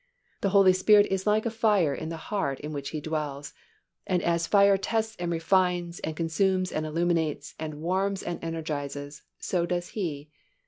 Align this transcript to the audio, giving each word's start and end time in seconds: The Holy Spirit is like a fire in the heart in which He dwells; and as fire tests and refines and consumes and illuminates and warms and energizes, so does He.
The 0.41 0.49
Holy 0.49 0.73
Spirit 0.73 1.05
is 1.11 1.27
like 1.27 1.45
a 1.45 1.51
fire 1.51 1.93
in 1.93 2.09
the 2.09 2.17
heart 2.17 2.59
in 2.61 2.73
which 2.73 2.89
He 2.89 2.99
dwells; 2.99 3.53
and 4.07 4.23
as 4.23 4.47
fire 4.47 4.75
tests 4.75 5.15
and 5.19 5.31
refines 5.31 5.99
and 5.99 6.15
consumes 6.15 6.71
and 6.71 6.87
illuminates 6.87 7.53
and 7.59 7.81
warms 7.83 8.23
and 8.23 8.43
energizes, 8.43 9.21
so 9.37 9.67
does 9.67 9.89
He. 9.89 10.31